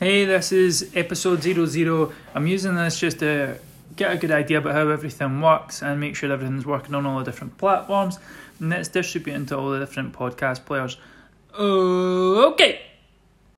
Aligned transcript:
Hey, 0.00 0.26
this 0.26 0.52
is 0.52 0.92
episode 0.94 1.42
00. 1.42 2.12
I'm 2.32 2.46
using 2.46 2.76
this 2.76 3.00
just 3.00 3.18
to 3.18 3.58
get 3.96 4.12
a 4.12 4.16
good 4.16 4.30
idea 4.30 4.58
about 4.58 4.74
how 4.74 4.88
everything 4.90 5.40
works 5.40 5.82
and 5.82 5.98
make 5.98 6.14
sure 6.14 6.30
everything's 6.30 6.64
working 6.64 6.94
on 6.94 7.04
all 7.04 7.18
the 7.18 7.24
different 7.24 7.58
platforms. 7.58 8.20
And 8.60 8.72
it's 8.72 8.88
distributing 8.88 9.46
to 9.46 9.58
all 9.58 9.70
the 9.70 9.80
different 9.80 10.12
podcast 10.12 10.66
players. 10.66 10.98
Oh, 11.52 12.52
okay. 12.52 12.80